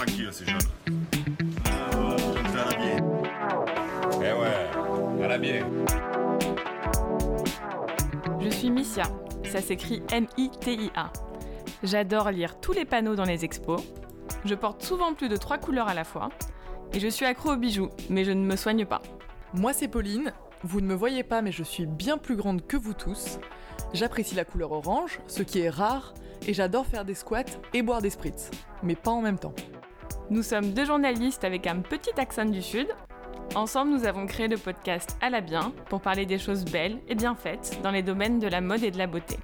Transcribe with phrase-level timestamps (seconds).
[0.00, 0.58] tranquille, c'est jeune.
[2.78, 2.96] Bien.
[4.14, 5.66] Eh ouais, à la bien.
[8.40, 9.04] Je suis Missia,
[9.44, 11.12] ça s'écrit M-I-T-I-A.
[11.82, 13.82] J'adore lire tous les panneaux dans les expos.
[14.44, 16.30] Je porte souvent plus de trois couleurs à la fois.
[16.94, 19.02] Et je suis accro aux bijoux, mais je ne me soigne pas.
[19.52, 22.76] Moi c'est Pauline, vous ne me voyez pas mais je suis bien plus grande que
[22.76, 23.38] vous tous.
[23.92, 26.14] J'apprécie la couleur orange, ce qui est rare,
[26.46, 27.44] et j'adore faire des squats
[27.74, 28.50] et boire des spritz,
[28.82, 29.54] mais pas en même temps.
[30.30, 32.86] Nous sommes deux journalistes avec un petit accent du Sud.
[33.56, 37.16] Ensemble, nous avons créé le podcast À la bien pour parler des choses belles et
[37.16, 39.38] bien faites dans les domaines de la mode et de la beauté.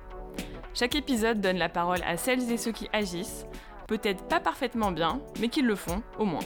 [0.74, 3.46] Chaque épisode donne la parole à celles et ceux qui agissent,
[3.88, 6.44] peut-être pas parfaitement bien, mais qui le font au moins.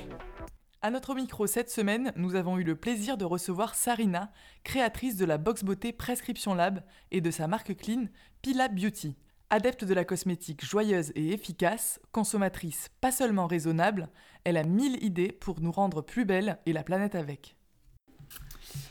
[0.81, 4.33] À notre micro cette semaine, nous avons eu le plaisir de recevoir Sarina,
[4.65, 8.05] créatrice de la box beauté Prescription Lab et de sa marque clean
[8.41, 9.19] Pila Beauty.
[9.53, 14.09] Adepte de la cosmétique joyeuse et efficace, consommatrice pas seulement raisonnable,
[14.45, 17.57] elle a mille idées pour nous rendre plus belles et la planète avec.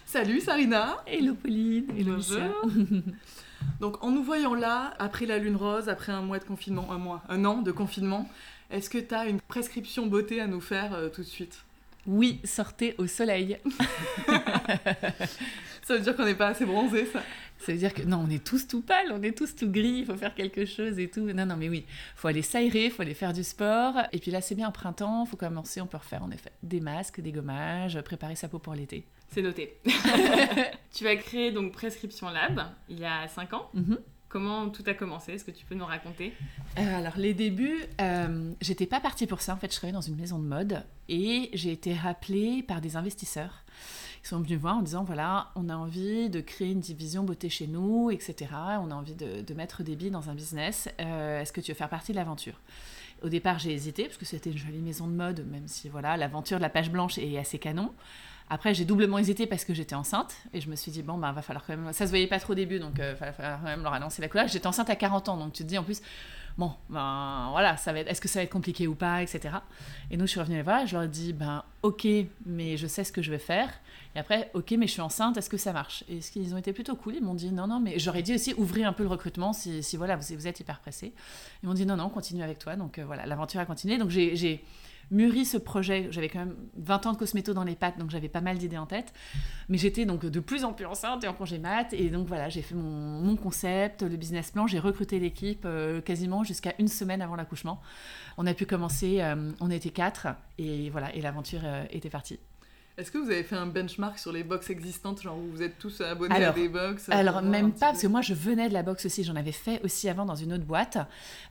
[0.05, 1.02] Salut Sarina.
[1.07, 1.89] Hello Pauline.
[1.97, 2.17] Hello
[3.80, 6.97] Donc en nous voyant là, après la lune rose, après un mois de confinement, un
[6.97, 8.27] mois, un an de confinement,
[8.69, 11.63] est-ce que tu as une prescription beauté à nous faire euh, tout de suite?
[12.09, 13.59] Oui, sortez au soleil.
[15.83, 17.21] ça veut dire qu'on n'est pas assez bronzé, ça?
[17.59, 19.99] Ça veut dire que non, on est tous tout pâles, on est tous tout gris,
[19.99, 21.31] il faut faire quelque chose et tout.
[21.31, 23.93] Non, non, mais oui, faut aller s'aérer, faut aller faire du sport.
[24.11, 27.21] Et puis là, c'est bien printemps, faut commencer, on peut refaire en effet des masques,
[27.21, 29.05] des gommages, préparer sa peau pour l'été.
[29.27, 29.77] C'est noté.
[30.91, 33.69] tu as créé donc Prescription Lab il y a 5 ans.
[33.75, 33.99] Mhm.
[34.30, 35.33] Comment tout a commencé?
[35.33, 36.33] Est-ce que tu peux nous raconter?
[36.77, 39.53] Euh, Alors les débuts, euh, j'étais pas partie pour ça.
[39.53, 42.95] En fait, je travaillais dans une maison de mode et j'ai été rappelée par des
[42.95, 43.63] investisseurs
[44.23, 47.49] ils sont venus voir en disant voilà, on a envie de créer une division beauté
[47.49, 48.52] chez nous, etc.
[48.81, 50.89] On a envie de, mettre des billes dans un business.
[50.99, 52.59] Euh, est-ce que tu veux faire partie de l'aventure?
[53.21, 56.16] Au départ, j'ai hésité parce que c'était une jolie maison de mode, même si voilà,
[56.16, 57.91] l'aventure de la page blanche est assez canon.
[58.52, 61.32] Après, j'ai doublement hésité parce que j'étais enceinte et je me suis dit, bon, ben,
[61.32, 61.93] va falloir quand même.
[61.93, 64.21] Ça se voyait pas trop au début, donc euh, va falloir quand même leur annoncer
[64.21, 64.48] la couleur.
[64.48, 66.02] J'étais enceinte à 40 ans, donc tu te dis en plus,
[66.58, 69.55] bon, ben voilà, est-ce que ça va être compliqué ou pas, etc.
[70.09, 72.08] Et nous, je suis revenue les voir, je leur ai dit, ben ok,
[72.45, 73.70] mais je sais ce que je vais faire.
[74.15, 76.04] Et après, ok, mais je suis enceinte, est-ce que ça marche?
[76.09, 78.33] Et ce qu'ils ont été plutôt cool, ils m'ont dit, non, non, mais j'aurais dit
[78.33, 81.14] aussi ouvrir un peu le recrutement si, voilà, vous, vous êtes hyper pressé.
[81.61, 82.76] Ils m'ont dit, non, non, continue avec toi.
[82.76, 83.99] Donc euh, voilà, l'aventure a continué.
[83.99, 84.64] Donc j'ai
[85.11, 86.08] mûri ce projet.
[86.11, 88.77] J'avais quand même 20 ans de cosméto dans les pattes, donc j'avais pas mal d'idées
[88.77, 89.14] en tête.
[89.67, 91.93] Mais j'étais donc de plus en plus enceinte et en congé mat.
[91.93, 94.67] Et donc voilà, j'ai fait mon, concept, le business plan.
[94.67, 97.81] J'ai recruté l'équipe euh, quasiment jusqu'à une semaine avant l'accouchement.
[98.37, 100.27] On a pu commencer, euh, on était quatre.
[100.58, 102.39] Et voilà, et l'aventure euh, était partie.
[102.99, 105.80] Est-ce que vous avez fait un benchmark sur les box existantes, genre où vous êtes
[105.80, 108.83] tous abonnés à des box Alors même pas, parce que moi je venais de la
[108.83, 110.98] box aussi, j'en avais fait aussi avant dans une autre boîte,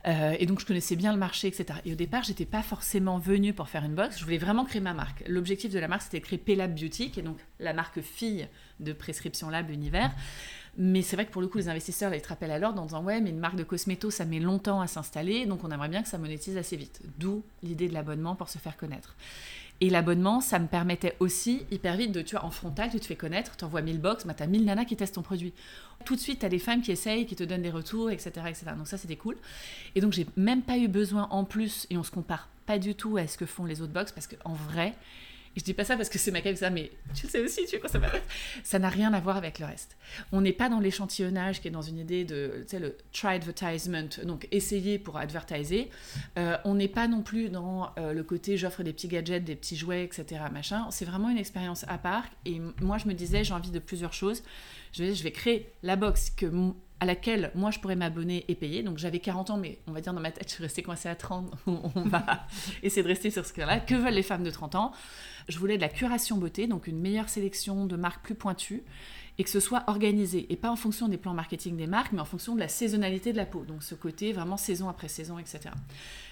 [0.05, 1.79] euh, et donc je connaissais bien le marché, etc.
[1.85, 4.79] Et au départ, j'étais pas forcément venue pour faire une box, je voulais vraiment créer
[4.79, 5.23] ma marque.
[5.27, 8.47] L'objectif de la marque, c'était de créer Pelab Beauty, qui est donc la marque fille
[8.79, 10.11] de Prescription Lab Univers.
[10.77, 12.85] Mais c'est vrai que pour le coup, les investisseurs, ils te rappellent à l'ordre en
[12.85, 15.89] disant Ouais, mais une marque de cosméto, ça met longtemps à s'installer, donc on aimerait
[15.89, 17.01] bien que ça monétise assez vite.
[17.17, 19.15] D'où l'idée de l'abonnement pour se faire connaître.
[19.81, 23.05] Et l'abonnement, ça me permettait aussi hyper vite de, tu vois, en frontal, tu te
[23.05, 25.53] fais connaître, tu envoies 1000 box, bah, tu as 1000 nanas qui testent ton produit.
[26.03, 28.31] Tout de suite, tu des femmes qui essayent, qui te donnent des retours, etc.
[28.47, 28.65] etc.
[28.77, 29.37] Donc ça, c'était cool.
[29.95, 32.93] Et donc, j'ai même pas eu besoin en plus, et on se compare pas du
[32.93, 34.95] tout à ce que font les autres box, parce qu'en vrai,
[35.55, 37.67] je dis pas ça parce que c'est ma ça, mais tu le sais aussi, tu
[37.69, 37.99] sais quoi ça.
[38.63, 39.97] Ça n'a rien à voir avec le reste.
[40.31, 43.35] On n'est pas dans l'échantillonnage qui est dans une idée de, tu sais, le try
[43.35, 45.89] advertisement, donc essayer pour advertiser.
[46.37, 49.55] Euh, on n'est pas non plus dans euh, le côté j'offre des petits gadgets, des
[49.55, 50.41] petits jouets, etc.
[50.51, 50.87] Machin.
[50.91, 52.23] C'est vraiment une expérience à part.
[52.45, 54.43] Et moi, je me disais, j'ai envie de plusieurs choses.
[54.91, 56.45] Je je vais créer la box que
[56.99, 58.83] à laquelle moi je pourrais m'abonner et payer.
[58.83, 61.09] Donc j'avais 40 ans, mais on va dire dans ma tête, je suis restée coincée
[61.09, 61.51] à 30.
[61.67, 62.45] on va
[62.83, 63.79] essayer de rester sur ce cas-là.
[63.79, 64.91] Que veulent les femmes de 30 ans?
[65.47, 68.83] Je voulais de la curation beauté, donc une meilleure sélection de marques plus pointues
[69.39, 72.19] et que ce soit organisé et pas en fonction des plans marketing des marques, mais
[72.19, 73.63] en fonction de la saisonnalité de la peau.
[73.63, 75.61] Donc ce côté vraiment saison après saison, etc.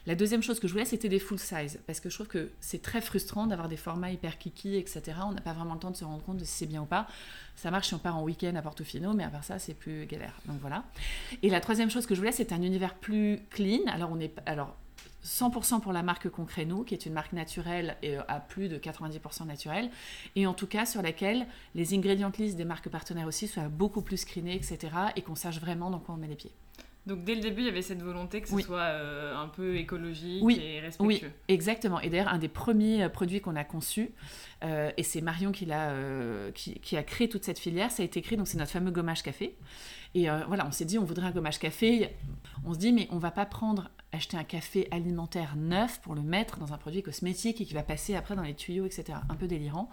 [0.05, 2.51] La deuxième chose que je voulais, c'était des full size parce que je trouve que
[2.59, 5.01] c'est très frustrant d'avoir des formats hyper kiki, etc.
[5.23, 6.85] On n'a pas vraiment le temps de se rendre compte de si c'est bien ou
[6.85, 7.07] pas.
[7.55, 10.05] Ça marche si on part en week-end à Portofino, mais à part ça, c'est plus
[10.05, 10.35] galère.
[10.45, 10.83] Donc voilà.
[11.43, 13.79] Et la troisième chose que je voulais, c'était un univers plus clean.
[13.87, 14.75] Alors on est, alors
[15.27, 18.77] 100% pour la marque Concréno, qui est une marque naturelle et euh, à plus de
[18.77, 19.89] 90% naturelle,
[20.35, 24.01] et en tout cas sur laquelle les ingrédients list des marques partenaires aussi soient beaucoup
[24.01, 24.77] plus screenés, etc.,
[25.15, 26.53] et qu'on sache vraiment dans quoi on met les pieds.
[27.07, 29.77] Donc dès le début, il y avait cette volonté que ce soit euh, un peu
[29.77, 31.27] écologique et respectueux.
[31.27, 32.01] Oui, exactement.
[32.01, 34.11] Et d'ailleurs, un des premiers euh, produits qu'on a conçu,
[34.63, 35.93] et c'est Marion qui, a,
[36.53, 39.23] qui, a créé toute cette filière, ça a été créé, donc c'est notre fameux gommage
[39.23, 39.55] café.
[40.15, 42.09] Et voilà, on s'est dit, on voudrait un gommage café.
[42.65, 46.21] On se dit, mais on va pas prendre acheter un café alimentaire neuf pour le
[46.21, 49.19] mettre dans un produit cosmétique et qui va passer après dans les tuyaux, etc.
[49.29, 49.89] Un peu délirant.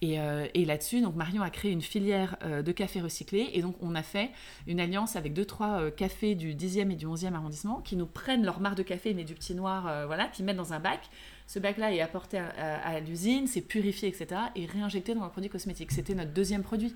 [0.00, 3.76] Et, euh, là-dessus, donc Marion a créé une filière euh, de café recyclé et donc
[3.80, 4.30] on a fait
[4.66, 8.06] une alliance avec deux trois euh, cafés du 10e et du 11e arrondissement qui nous
[8.06, 10.80] prennent leur marque de café mais du petit noir, euh, voilà, qui mettent dans un
[10.80, 11.08] bac.
[11.48, 14.40] Ce bac-là est apporté à, à- à l'usine, c'est purifié, etc.
[14.54, 15.90] et réinjecté dans le produit cosmétique.
[15.90, 16.94] C'était notre deuxième produit.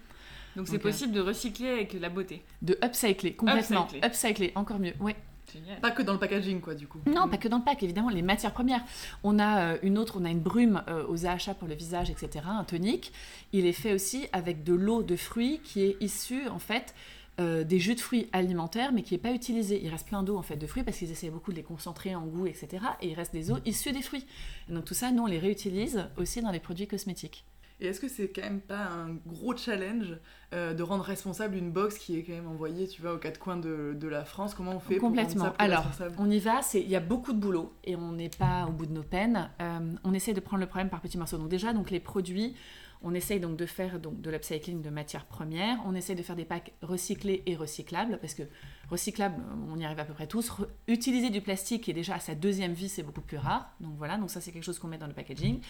[0.54, 2.42] Donc c'est euh, possible de recycler avec la beauté.
[2.60, 3.84] De upcycler, complètement.
[3.86, 4.06] Upcycler.
[4.06, 4.92] Upcycler, encore mieux.
[5.00, 5.16] Ouais.
[5.52, 5.80] Génial.
[5.80, 7.00] Pas que dans le packaging, quoi, du coup.
[7.06, 8.82] Non, pas que dans le pack, évidemment, les matières premières.
[9.24, 12.10] On a euh, une autre, on a une brume euh, aux AHA pour le visage,
[12.10, 13.12] etc., un tonique.
[13.52, 16.94] Il est fait aussi avec de l'eau de fruits qui est issue, en fait,
[17.40, 19.80] euh, des jus de fruits alimentaires, mais qui n'est pas utilisé.
[19.82, 22.14] Il reste plein d'eau, en fait, de fruits, parce qu'ils essaient beaucoup de les concentrer
[22.14, 22.68] en goût, etc.,
[23.00, 24.26] et il reste des eaux issues des fruits.
[24.68, 27.44] Et donc tout ça, nous, on les réutilise aussi dans les produits cosmétiques.
[27.80, 30.16] Et est-ce que c'est quand même pas un gros challenge
[30.54, 33.40] euh, de rendre responsable une box qui est quand même envoyée, tu vois, aux quatre
[33.40, 34.54] coins de, de la France?
[34.54, 35.46] Comment on fait Complètement.
[35.46, 35.84] pour ça Alors,
[36.18, 38.72] On y va, c'est- il y a beaucoup de boulot et on n'est pas au
[38.72, 39.50] bout de nos peines.
[39.60, 41.38] Euh, on essaie de prendre le problème par petits morceaux.
[41.38, 42.54] Donc déjà, donc les produits,
[43.02, 45.78] on essaye donc de faire donc de l'upcycling de matières premières.
[45.86, 48.44] On essaye de faire des packs recyclés et recyclables parce que
[48.92, 49.42] recyclables,
[49.72, 50.52] on y arrive à peu près tous.
[50.86, 53.72] Utiliser du plastique est déjà à sa deuxième vie, c'est beaucoup plus rare.
[53.80, 55.60] Donc voilà, donc ça c'est quelque chose qu'on met dans le packaging.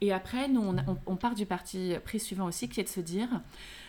[0.00, 0.74] Et après, nous
[1.06, 3.28] on, part du parti pris suivant aussi, qui est de se dire.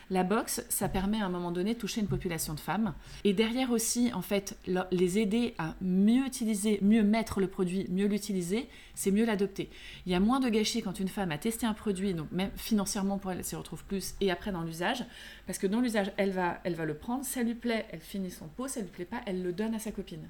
[0.09, 2.93] La boxe, ça permet à un moment donné de toucher une population de femmes.
[3.23, 7.87] Et derrière aussi, en fait, le- les aider à mieux utiliser, mieux mettre le produit,
[7.89, 9.71] mieux l'utiliser, c'est mieux l'adopter.
[10.05, 12.51] Il y a moins de gâchis quand une femme a testé un produit, donc même
[12.57, 15.03] financièrement pour elle, elle s'y retrouve plus, et après dans l'usage,
[15.47, 18.29] parce que dans l'usage, elle va, elle va le prendre, ça lui plaît, elle finit
[18.29, 20.29] son pot, ça lui plaît pas, elle le donne à sa copine.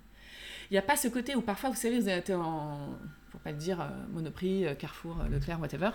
[0.70, 2.90] Il n'y a pas ce côté où parfois, vous savez, vous été en,
[3.34, 5.90] pour pas le dire, euh, Monoprix, euh, Carrefour, euh, Leclerc, whatever,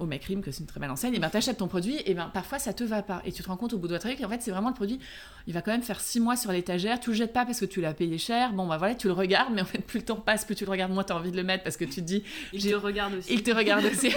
[0.00, 2.28] au Macrim, que c'est une très belle enseigne, et ben t'achètes ton produit, et ben
[2.34, 3.22] parfois ça te va pas.
[3.24, 4.98] Et tu te rends compte au bout de votre qu'en fait c'est vraiment le produit,
[5.46, 7.66] il va quand même faire six mois sur l'étagère, tu le jettes pas parce que
[7.66, 10.04] tu l'as payé cher, bon bah voilà, tu le regardes, mais en fait plus le
[10.06, 11.84] temps passe, plus tu le regardes, moins tu as envie de le mettre parce que
[11.84, 13.32] tu te dis, Il te regarde aussi.
[13.32, 14.08] il te regarde aussi.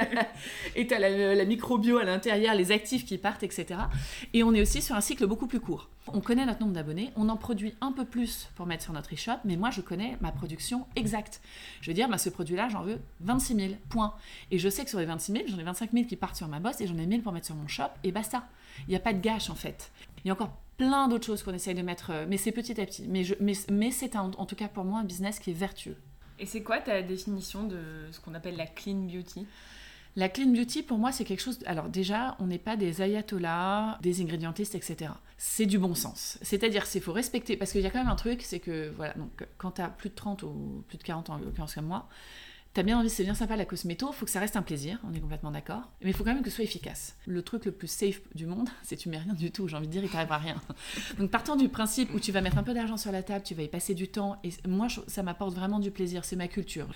[0.76, 3.80] et tu as la, la microbio à l'intérieur, les actifs qui partent, etc.
[4.34, 5.88] Et on est aussi sur un cycle beaucoup plus court.
[6.12, 9.12] On connaît notre nombre d'abonnés, on en produit un peu plus pour mettre sur notre
[9.14, 11.40] e-shop, mais moi je connais ma production exacte.
[11.80, 14.14] Je veux dire, bah, ce produit-là, j'en veux 26 000, point.
[14.50, 16.48] Et je sais que sur les 26 000, j'en ai 25 000 qui partent sur
[16.48, 18.46] ma bosse et j'en ai 1000 pour mettre sur mon shop, et basta.
[18.86, 19.90] Il n'y a pas de gâche en fait.
[20.24, 22.80] Il y a encore plein d'autres choses qu'on essaye de mettre, euh, mais c'est petit
[22.80, 23.06] à petit.
[23.08, 23.24] Mais,
[23.70, 25.96] mais, c'est en tout cas pour moi un business qui est vertueux.
[26.38, 27.80] Et c'est quoi ta définition de
[28.12, 29.46] ce qu'on appelle la clean beauty?
[30.18, 31.60] La clean beauty, pour moi, c'est quelque chose.
[31.64, 35.12] Alors, déjà, on n'est pas des ayatollahs, des ingrédientistes, etc.
[35.36, 36.38] C'est du bon sens.
[36.42, 37.56] C'est-à-dire qu'il faut respecter.
[37.56, 39.86] Parce qu'il y a quand même un truc, c'est que, voilà, donc, quand tu as
[39.86, 42.08] plus de 30 ou plus de 40 ans, en l'occurrence comme moi,
[42.74, 45.14] T'as bien envie, c'est bien sympa la cosméto, faut que ça reste un plaisir, on
[45.14, 45.90] est complètement d'accord.
[46.02, 47.16] Mais il faut quand même que ce soit efficace.
[47.26, 49.86] Le truc le plus safe du monde, c'est tu mets rien du tout, j'ai envie
[49.86, 50.60] de dire, il t'arrivera rien.
[51.18, 53.54] Donc partant du principe où tu vas mettre un peu d'argent sur la table, tu
[53.54, 56.86] vas y passer du temps, et moi ça m'apporte vraiment du plaisir, c'est ma culture.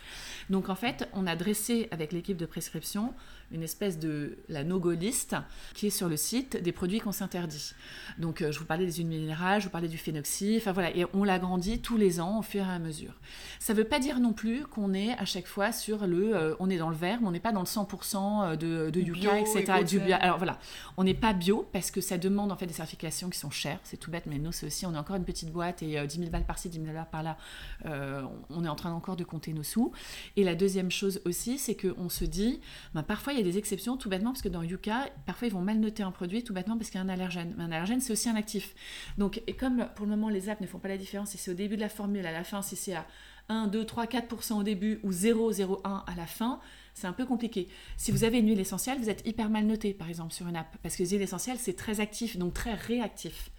[0.50, 3.14] Donc en fait, on a dressé avec l'équipe de prescription
[3.52, 5.36] une espèce de la no-go list
[5.74, 7.72] qui est sur le site des produits qu'on s'interdit.
[8.18, 10.94] Donc euh, je vous parlais des huiles minérales, je vous parlais du phénoxy, enfin voilà,
[10.96, 13.14] et on l'agrandit tous les ans au fur et à mesure.
[13.58, 16.68] Ça veut pas dire non plus qu'on est à chaque fois sur le, euh, on
[16.70, 19.38] est dans le vert, mais on n'est pas dans le 100% de, de Bio, yucca,
[19.38, 19.84] etc.
[19.86, 20.16] Du bio.
[20.18, 20.58] Alors voilà,
[20.96, 23.78] on n'est pas bio parce que ça demande en fait des certifications qui sont chères,
[23.84, 26.06] c'est tout bête, mais nous c'est aussi, on est encore une petite boîte et euh,
[26.06, 27.36] 10 000 balles par-ci, 10 000 balles par-là,
[27.86, 29.92] euh, on est en train encore de compter nos sous.
[30.36, 32.60] Et la deuxième chose aussi, c'est qu'on se dit,
[32.94, 35.54] ben, parfois il y a des exceptions, tout bêtement, parce que dans Yuka, parfois ils
[35.54, 37.54] vont mal noter un produit, tout bêtement parce qu'il y a un allergène.
[37.56, 38.74] Mais un allergène, c'est aussi un actif.
[39.18, 41.50] Donc, et comme pour le moment les apps ne font pas la différence, si c'est
[41.50, 43.06] au début de la formule, à la fin, si c'est à
[43.48, 46.60] 1, 2, 3, 4% au début ou 0, 0, 1 à la fin,
[46.94, 47.68] c'est un peu compliqué.
[47.96, 50.56] Si vous avez une huile essentielle, vous êtes hyper mal noté, par exemple, sur une
[50.56, 53.50] app, parce que les huiles essentielles, c'est très actif, donc très réactif.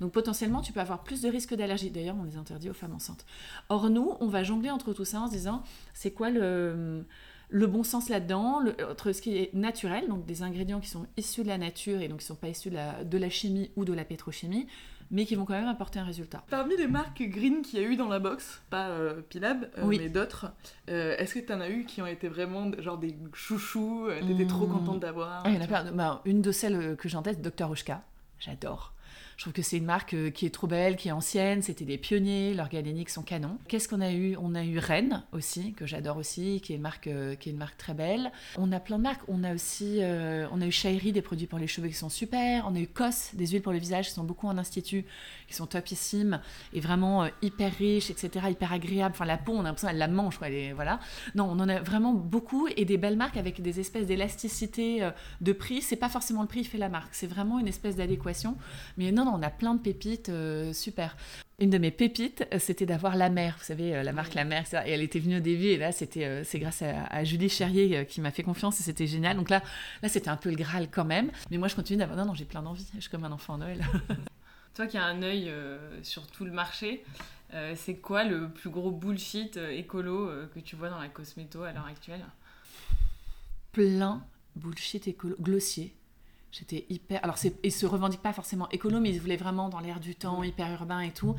[0.00, 1.90] Donc potentiellement, tu peux avoir plus de risques d'allergie.
[1.90, 3.24] D'ailleurs, on les interdit aux femmes enceintes.
[3.68, 5.62] Or, nous, on va jongler entre tout ça en se disant,
[5.94, 7.04] c'est quoi le,
[7.52, 11.48] bon sens là-dedans, entre ce qui est naturel, donc des ingrédients qui sont issus de
[11.48, 14.04] la nature et donc qui ne sont pas issus de la chimie ou de la
[14.04, 14.66] pétrochimie,
[15.12, 16.42] mais qui vont quand même apporter un résultat.
[16.50, 19.82] Parmi les marques green qu'il y a eu dans la box, pas euh, Pilab, euh,
[19.84, 19.98] Oui.
[20.00, 20.46] mais d'autres,
[20.90, 24.66] euh, est-ce que t'en as eu qui ont été vraiment genre des chouchous, t'étais trop
[24.66, 24.72] Mmh.
[24.72, 25.92] contente d'avoir Ah, il y en a plein.
[25.92, 27.70] Bah, une de celles que j'ai en tête, Dr.
[27.70, 28.02] Oshka.
[28.40, 28.92] J'adore.
[29.42, 31.84] Je trouve que c'est une marque euh, qui est trop belle, qui est ancienne, c'était
[31.84, 33.58] des pionniers, leurs galéniques sont canons.
[33.66, 34.36] Qu'est-ce qu'on a eu?
[34.40, 37.52] On a eu Rennes aussi, que j'adore aussi, qui est, une marque, euh, qui est
[37.52, 38.30] une marque très belle.
[38.56, 39.22] On a plein de marques.
[39.26, 42.08] On a aussi euh, on a eu Shairi, des produits pour les cheveux qui sont
[42.08, 42.68] super.
[42.68, 45.04] On a eu Cos, des huiles pour le visage qui sont beaucoup en institut,
[45.48, 46.40] qui sont topissimes
[46.72, 49.16] et vraiment hyper riches, etc., hyper agréables.
[49.16, 50.46] Enfin, la peau, on a l'impression qu'elle la mange, quoi.
[50.76, 51.00] Voilà.
[51.34, 55.52] Non, on en a vraiment beaucoup et des belles marques avec des espèces d'élasticité de
[55.52, 55.82] prix.
[55.82, 58.56] C'est pas forcément le prix qui fait la marque, c'est vraiment une espèce d'adéquation.
[58.96, 61.16] Mais non, non, on a plein de pépites euh, super.
[61.58, 64.44] Une de mes pépites, euh, c'était d'avoir la mer, vous savez, euh, la marque La
[64.44, 64.82] Mer, etc.
[64.86, 68.06] Et elle était venue au début, et là, c'était, c'est grâce à, à Julie Cherrier
[68.06, 69.36] qui m'a fait confiance, et c'était génial.
[69.36, 69.62] Donc là,
[70.02, 71.30] là c'était un peu le Graal quand même.
[71.50, 72.18] Mais moi, je continue d'avoir.
[72.18, 72.86] Non, non, j'ai plein d'envie.
[72.94, 73.80] Je suis comme un enfant Noël.
[74.74, 77.04] Toi qui as un œil euh, sur tout le marché,
[77.52, 81.72] euh, c'est quoi le plus gros bullshit écolo que tu vois dans la cosméto à
[81.72, 82.24] l'heure actuelle?
[83.72, 84.24] Plein
[84.56, 85.92] bullshit écolo, glossier.
[86.52, 87.18] J'étais hyper.
[87.24, 90.14] Alors, c'est, ils se revendiquent pas forcément écolo, mais ils voulaient vraiment dans l'air du
[90.14, 91.34] temps, hyper urbain et tout.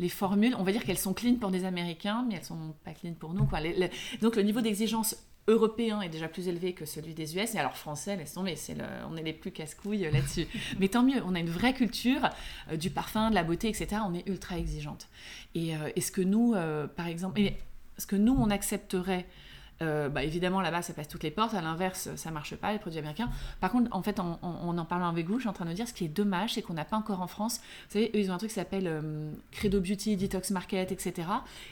[0.00, 2.90] Les formules, on va dire qu'elles sont clean pour des Américains, mais elles sont pas
[2.92, 3.44] clean pour nous.
[3.46, 3.60] Quoi.
[3.60, 7.54] Les- les- Donc, le niveau d'exigence européen est déjà plus élevé que celui des US.
[7.54, 8.82] Et alors, français, laisse tomber, c'est le...
[9.08, 10.48] on est les plus casse-couilles là-dessus.
[10.80, 12.28] mais tant mieux, on a une vraie culture
[12.72, 14.02] euh, du parfum, de la beauté, etc.
[14.04, 15.06] On est ultra exigeante.
[15.54, 17.56] Et, euh, et ce que nous, euh, par exemple, et
[17.98, 19.26] ce que nous, on accepterait.
[19.82, 21.54] Euh, bah, évidemment, là-bas, ça passe toutes les portes.
[21.54, 23.28] À l'inverse, ça marche pas, les produits américains.
[23.60, 25.66] Par contre, en fait, en, en, en en parlant avec vous, je suis en train
[25.66, 27.58] de dire ce qui est dommage, c'est qu'on n'a pas encore en France.
[27.88, 31.28] Vous savez, eux, ils ont un truc qui s'appelle euh, Credo Beauty, Detox Market, etc.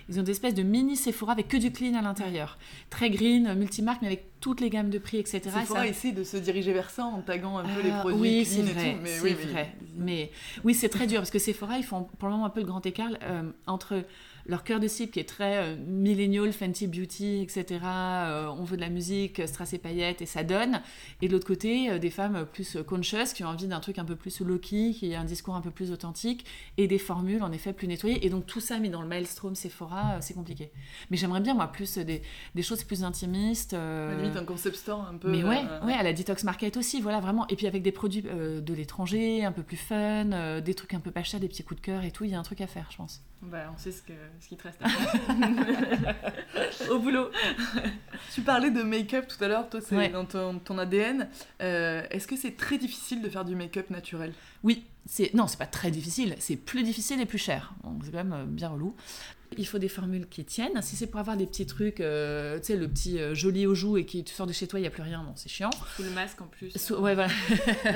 [0.09, 2.59] Ils ont des espèces de mini Sephora avec que du clean à l'intérieur.
[2.91, 5.41] Très green, multimarque, mais avec toutes les gammes de prix, etc.
[5.45, 8.21] Sephora Ça- essaie de se diriger vers ça en taguant un peu les ah, produits
[8.21, 8.99] oui, c'est et vrai, tout.
[9.03, 9.75] Mais c'est oui, mais- vrai.
[9.97, 10.31] Mais
[10.65, 12.67] oui, c'est très dur parce que Sephora, ils font pour le moment un peu le
[12.67, 14.05] grand écart euh, entre
[14.47, 17.81] leur cœur de cible qui est très euh, millennial, Fenty Beauty, etc.
[17.85, 20.83] euh, on veut de la musique, strass et paillettes et ça donne.
[21.23, 24.05] Et de l'autre côté, euh, des femmes plus conscious qui ont envie d'un truc un
[24.05, 26.45] peu plus low-key, qui a un discours un peu plus authentique
[26.77, 28.25] et des formules en effet plus nettoyées.
[28.27, 30.71] Et donc tout ça mis dans le maelstrom Sephora, euh, c'est compliqué.
[31.11, 32.23] Mais j'aimerais bien moi plus des,
[32.55, 33.73] des choses plus intimistes.
[33.75, 35.31] euh, À la limite, un concept store un peu.
[35.31, 37.47] mais ouais, euh, ouais, à la detox market aussi, voilà vraiment.
[37.49, 40.95] Et puis avec des produits euh, de l'étranger, un peu plus fun, euh, des trucs
[40.95, 42.43] un peu pas chers, des petits coups de cœur et tout, il y a un
[42.43, 43.23] truc à faire, je pense.
[43.45, 46.15] Bah, On sait ce, que, ce qui te reste à faire.
[46.91, 47.31] Au boulot
[48.33, 50.09] Tu parlais de make-up tout à l'heure, toi c'est Ouais.
[50.09, 51.29] dans ton, ton ADN.
[51.63, 54.33] Euh, Est-ce que c'est très difficile de faire du make-up naturel?
[54.63, 57.75] Oui, c'est non, c'est pas très difficile, c'est plus difficile et plus cher.
[57.85, 58.95] Donc c'est quand même euh, bien relou.
[59.59, 60.81] Il faut des formules qui tiennent.
[60.83, 63.75] Si c'est pour avoir des petits trucs, euh, tu sais, le petit euh, joli aux
[63.75, 65.49] joues et qui tu sors de chez toi, il y a plus rien, bon, c'est
[65.49, 65.71] chiant.
[65.97, 66.71] Sous le masque en plus.
[66.77, 67.31] So- ouais, voilà.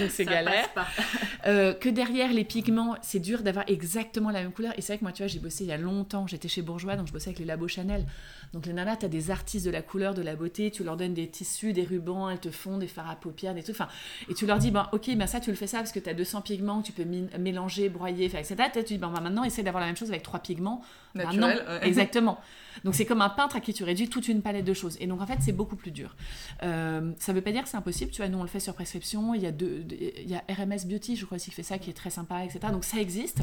[0.00, 0.68] Donc c'est galère.
[0.72, 1.04] passe pas.
[1.46, 4.72] Euh, que derrière les pigments, c'est dur d'avoir exactement la même couleur.
[4.76, 6.62] Et c'est vrai que moi, tu vois, j'ai bossé il y a longtemps, j'étais chez
[6.62, 8.06] Bourgeois, donc je bossais avec les labos Chanel.
[8.52, 11.14] Donc les nanas, t'as des artistes de la couleur, de la beauté, tu leur donnes
[11.14, 13.76] des tissus, des rubans, elles te font des fards à paupières, des trucs.
[13.76, 13.88] Enfin,
[14.28, 16.12] et tu leur dis, ben ok, ben ça, tu le fais ça parce que t'as
[16.12, 17.04] 200 pigments, que tu peux
[17.38, 18.56] mélanger, broyer, faire, etc.
[18.72, 20.82] Toi, tu dis, ben, ben, maintenant, essaie d'avoir la même chose avec trois pigments.
[21.14, 21.88] Ben non, Naturel ouais.
[21.88, 22.38] exactement.
[22.84, 24.96] Donc c'est comme un peintre à qui tu réduis toute une palette de choses.
[25.00, 26.14] Et donc en fait c'est beaucoup plus dur.
[26.62, 28.10] Euh, ça veut pas dire que c'est impossible.
[28.10, 29.34] Tu vois, nous on le fait sur prescription.
[29.34, 31.78] Il y a deux, il y a RMS Beauty, je crois aussi qui fait ça,
[31.78, 32.60] qui est très sympa, etc.
[32.72, 33.40] Donc ça existe,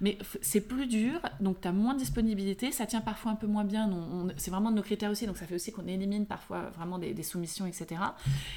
[0.00, 1.20] mais c'est plus dur.
[1.40, 2.72] Donc tu as moins de disponibilité.
[2.72, 3.90] Ça tient parfois un peu moins bien.
[4.36, 5.26] C'est vraiment de nos critères aussi.
[5.26, 8.00] Donc ça fait aussi qu'on élimine parfois vraiment des, soumissions, etc.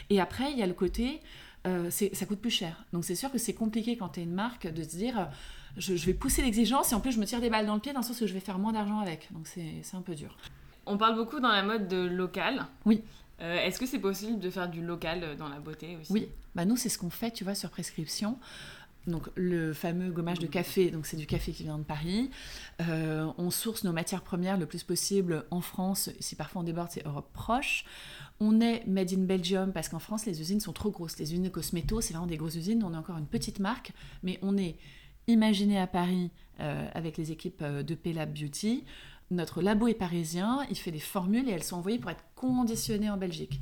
[0.10, 1.22] Et après il y a le côté
[1.65, 2.86] euh, ça coûte plus cher.
[2.92, 5.30] Donc c'est sûr que c'est compliqué quand tu es une marque de se dire
[5.77, 7.80] je, je vais pousser l'exigence et en plus je me tire des balles dans le
[7.82, 9.32] pied dans le sens que je vais faire moins d'argent avec.
[9.32, 10.38] Donc c'est un peu dur.
[10.86, 12.65] On parle beaucoup dans la mode de local.
[12.86, 13.01] Oui.
[13.42, 16.12] Euh, Est-ce que c'est possible de faire du local euh, dans la beauté aussi?
[16.12, 18.38] Oui, bah nous c'est ce qu'on fait, tu vois, sur prescription.
[19.06, 22.30] Donc le fameux gommage de café, donc c'est du café qui vient de Paris.
[22.82, 26.10] Euh, on source nos matières premières le plus possible en France.
[26.22, 27.84] Si parfois on déborde, c'est Europe proche.
[28.39, 31.18] On est made in Belgium parce qu'en France les usines sont trop grosses.
[31.18, 32.82] Les usines de cosméto, c'est vraiment des grosses usines.
[32.84, 34.77] On est encore une petite marque, mais on est
[35.27, 38.83] imaginé à Paris avec les équipes euh, de Pella Beauty.
[39.31, 43.10] Notre labo est parisien, il fait des formules et elles sont envoyées pour être conditionnées
[43.10, 43.62] en Belgique.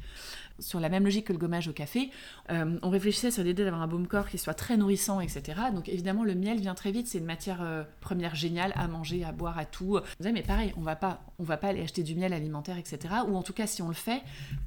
[0.60, 2.10] Sur la même logique que le gommage au café,
[2.52, 5.60] euh, on réfléchissait sur l'idée d'avoir un baume corps qui soit très nourrissant, etc.
[5.74, 9.24] Donc évidemment, le miel vient très vite, c'est une matière euh, première géniale à manger,
[9.24, 9.94] à boire, à tout.
[9.94, 12.78] Vous savez, mais pareil, on va pas, on va pas aller acheter du miel alimentaire,
[12.78, 13.00] etc.
[13.28, 14.22] Ou en tout cas, si on le fait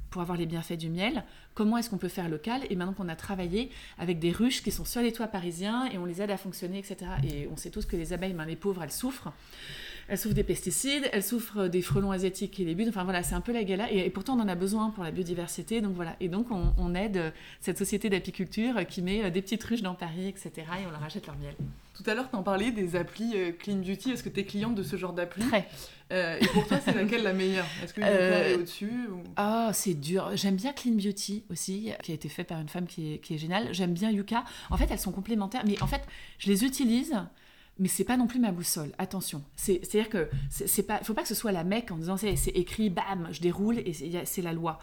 [0.09, 2.61] pour avoir les bienfaits du miel, comment est-ce qu'on peut faire local?
[2.69, 5.97] Et maintenant qu'on a travaillé avec des ruches qui sont sur les toits parisiens et
[5.97, 7.11] on les aide à fonctionner, etc.
[7.23, 9.31] Et on sait tous que les abeilles, ben, les pauvres, elles souffrent.
[10.07, 12.89] Elles souffrent des pesticides, elles souffrent des frelons asiatiques qui les butent.
[12.89, 13.87] Enfin voilà, c'est un peu la galère.
[13.91, 15.81] Et, et pourtant, on en a besoin pour la biodiversité.
[15.81, 16.15] Donc voilà.
[16.19, 19.81] Et donc, on, on aide euh, cette société d'apiculture qui met euh, des petites ruches
[19.81, 20.51] dans Paris, etc.
[20.57, 21.55] Et on leur achète leur miel.
[21.95, 24.11] Tout à l'heure, tu en parlais des applis euh, Clean Beauty.
[24.11, 25.43] Est-ce que tu es cliente de ce genre d'appli?
[25.47, 25.67] Très.
[26.11, 27.65] Euh, Et pour toi, c'est laquelle la meilleure?
[27.83, 29.23] Est-ce que Yuka Euh, est au-dessus ou...
[29.37, 30.29] Ah, c'est dur.
[30.35, 33.33] J'aime bien Clean Beauty aussi, qui a été fait par une femme qui est, qui
[33.33, 33.69] est géniale.
[33.71, 34.43] J'aime bien Yuka.
[34.69, 35.63] En fait, elles sont complémentaires.
[35.65, 36.01] Mais en fait,
[36.37, 37.15] je les utilise.
[37.77, 38.91] Mais c'est pas non plus ma boussole.
[38.97, 39.43] Attention.
[39.57, 42.33] C'est- C'est-à-dire que c'est pas, faut pas que ce soit la mec en disant c'est
[42.51, 44.79] écrit, bam, je déroule et c'est- la loi.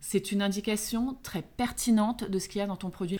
[0.00, 3.18] C'est une indication très pertinente de ce qu'il y a dans ton produit.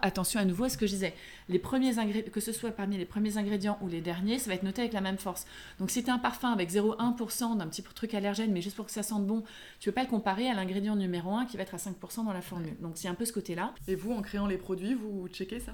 [0.00, 1.14] Attention à nouveau à ce que je disais.
[1.48, 1.92] Les premiers
[2.32, 4.92] que ce soit parmi les premiers ingrédients ou les derniers, ça va être noté avec
[4.92, 5.46] la même force.
[5.78, 8.84] Donc si tu as un parfum avec 0,1% d'un petit truc allergène, mais juste pour
[8.86, 9.42] que ça sente bon,
[9.80, 12.32] tu peux pas le comparer à l'ingrédient numéro 1 qui va être à 5% dans
[12.34, 12.76] la formule.
[12.80, 13.72] Donc c'est un peu ce côté-là.
[13.88, 15.72] Et vous, en créant les produits, vous checkez ça?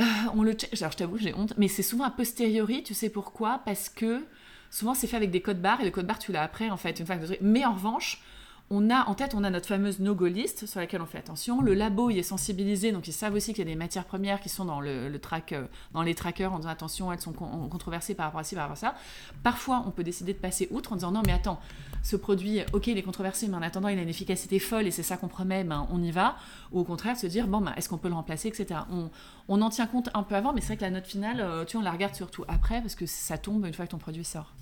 [0.00, 0.70] Euh, on le check.
[0.80, 2.82] Alors, je t'avoue, j'ai honte, mais c'est souvent a posteriori.
[2.82, 3.62] Tu sais pourquoi?
[3.64, 4.24] Parce que
[4.70, 6.76] souvent, c'est fait avec des codes barres et le code barre, tu l'as après, en
[6.76, 8.22] fait, une fois que Mais en revanche,
[8.68, 11.62] on a en tête, on a notre fameuse no-go list sur laquelle on fait attention.
[11.62, 14.40] Le labo, il est sensibilisé, donc ils savent aussi qu'il y a des matières premières
[14.40, 18.14] qui sont dans, le, track, euh, dans les trackers en disant attention, elles sont controversées
[18.14, 18.96] par rapport à ci, par rapport à ça.
[19.44, 21.60] Parfois, on peut décider de passer outre en disant non, mais attends,
[22.02, 24.90] ce produit, ok, il est controversé, mais en attendant, il a une efficacité folle et
[24.90, 26.36] c'est ça qu'on promet, ben, on y va.
[26.72, 28.80] Ou au contraire, se dire bon, ben, est-ce qu'on peut le remplacer, etc.
[28.90, 29.10] On,
[29.48, 31.64] on, en tient compte un peu avant, mais c'est vrai que la note finale, euh,
[31.64, 34.24] tu on la regarde surtout après parce que ça tombe une fois que ton produit
[34.24, 34.52] sort.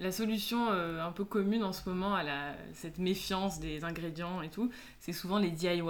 [0.00, 4.40] La solution euh, un peu commune en ce moment à la, cette méfiance des ingrédients
[4.40, 5.82] et tout, c'est souvent les DIY.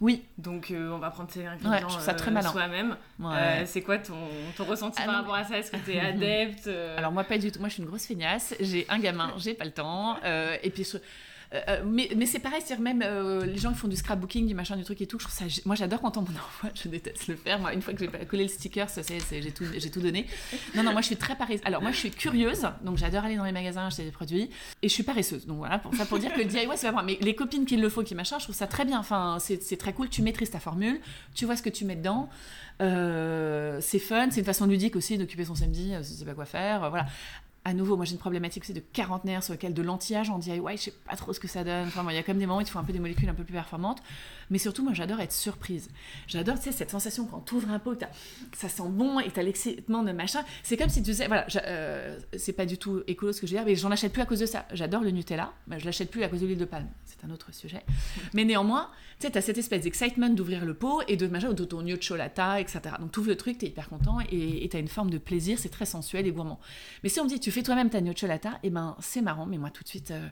[0.00, 0.24] Oui.
[0.38, 2.96] Donc euh, on va prendre ces ingrédients euh, soi-même.
[3.64, 4.16] c'est quoi ton,
[4.56, 5.56] ton ressenti ah par rapport à ça?
[5.56, 7.60] Est-ce que tu es adepte Alors moi pas du tout.
[7.60, 8.56] Moi je suis une grosse feignasse.
[8.58, 10.18] J'ai un gamin, j'ai pas le temps.
[10.24, 10.84] et puis
[11.54, 14.46] euh, euh, mais, mais c'est pareil, c'est même euh, les gens qui font du scrapbooking,
[14.46, 15.18] du machin, du truc et tout.
[15.18, 16.70] Je trouve ça, moi, j'adore quand on m'en envoie.
[16.74, 17.58] Je déteste le faire.
[17.58, 20.26] Moi, une fois que j'ai collé le sticker, ça, c'est, j'ai tout, j'ai tout donné.
[20.74, 21.64] Non, non, moi, je suis très paresseuse.
[21.64, 24.50] Alors, moi, je suis curieuse, donc j'adore aller dans les magasins acheter des produits,
[24.82, 25.46] et je suis paresseuse.
[25.46, 27.02] Donc voilà, pour ça, pour dire que le DIY, c'est pas moi.
[27.02, 28.98] Mais les copines qui le font, qui machin, je trouve ça très bien.
[28.98, 30.10] Enfin, c'est, c'est très cool.
[30.10, 31.00] Tu maîtrises ta formule,
[31.34, 32.28] tu vois ce que tu mets dedans.
[32.78, 36.44] c'est fun, c'est une façon ludique aussi d'occuper son samedi, si tu sais pas quoi
[36.44, 36.90] faire.
[36.90, 37.06] voilà
[37.68, 40.58] à nouveau, moi j'ai une problématique aussi de quarantenaire sur lequel de l'anti-âge en DIY,
[40.72, 41.86] je sais pas trop ce que ça donne.
[41.86, 43.34] Enfin, il y a même des moments où il faut un peu des molécules un
[43.34, 44.02] peu plus performantes.
[44.48, 45.90] Mais surtout, moi j'adore être surprise.
[46.26, 48.02] J'adore, tu sais, cette sensation quand tu ouvres un pot,
[48.56, 50.40] ça sent bon et tu as l'excitement de machin.
[50.62, 53.52] C'est comme si tu sais, voilà, euh, c'est pas du tout écolo ce que je
[53.52, 54.64] veux dire, mais j'en achète plus à cause de ça.
[54.72, 56.88] J'adore le Nutella, mais je l'achète plus à cause de l'huile de palme.
[57.04, 57.84] C'est un autre sujet.
[58.32, 61.52] Mais néanmoins, tu sais, tu as cette espèce d'excitement d'ouvrir le pot et de machin,
[61.52, 62.80] de ton cholata, etc.
[63.00, 65.18] Donc tu ouvres le truc, tu es hyper content et tu as une forme de
[65.18, 66.60] plaisir, c'est très sensuel et gourmand.
[67.02, 69.46] Mais si on me dit, tu fais toi-même ta cholata, et eh ben c'est marrant,
[69.46, 70.12] mais moi tout de suite.
[70.12, 70.28] Euh,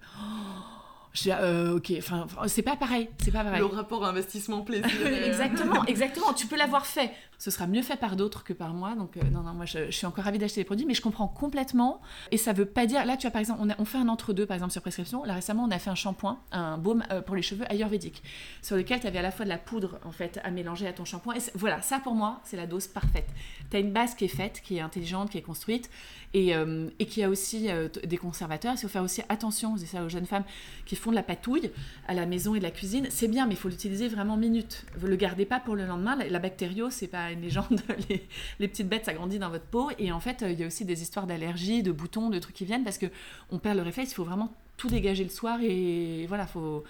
[1.17, 3.59] je euh, ok, enfin, c'est pas pareil, c'est pas pareil.
[3.59, 5.07] Le rapport investissement-plaisir.
[5.25, 6.35] exactement, exactement.
[6.35, 7.11] Tu peux l'avoir fait.
[7.39, 8.95] Ce sera mieux fait par d'autres que par moi.
[8.95, 11.29] Donc, euh, non, non, moi, je, suis encore ravie d'acheter des produits, mais je comprends
[11.29, 12.01] complètement.
[12.33, 13.05] Et ça veut pas dire.
[13.07, 15.25] Là, tu as par exemple, on, on fait un entre-deux, par exemple, sur prescription.
[15.25, 18.23] Là, récemment, on a fait un shampoing, un baume pour les cheveux ayurvédique,
[18.61, 20.93] sur lequel tu avais à la fois de la poudre, en fait, à mélanger à
[20.93, 21.35] ton shampoing.
[21.35, 23.29] Et voilà, ça pour moi, c'est la dose parfaite.
[23.71, 25.91] Tu as une base qui est faite, qui est intelligente, qui est construite
[26.35, 28.75] et, euh, et qui a aussi euh, des conservateurs.
[28.75, 30.45] Il faut faire aussi attention, je dis ça aux jeunes femmes
[30.85, 31.71] qui font de la patouille
[32.09, 33.07] à la maison et de la cuisine.
[33.11, 34.85] C'est bien, mais il faut l'utiliser vraiment minute.
[34.97, 36.17] Vous le gardez pas pour le lendemain.
[36.17, 37.81] La, bactério, c'est pas une légende.
[38.09, 38.27] Les,
[38.59, 39.91] les, petites bêtes, ça grandit dans votre peau.
[39.99, 42.55] Et en fait, euh, il y a aussi des histoires d'allergies, de boutons, de trucs
[42.55, 43.07] qui viennent parce que
[43.51, 44.13] on perd le réflexe.
[44.13, 46.85] Il faut vraiment tout dégager le soir et voilà, faut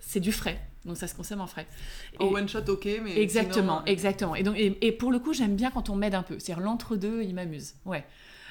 [0.00, 0.60] c'est du frais.
[0.84, 1.66] Donc ça se consomme en frais.
[2.18, 3.20] En one shot, ok, mais.
[3.20, 4.34] Exactement, exactement.
[4.34, 6.38] Et, donc, et, pour le coup, j'aime bien quand on m'aide un peu.
[6.38, 7.74] C'est-à-dire l'entre-deux, il m'amuse.
[7.84, 8.04] Ouais.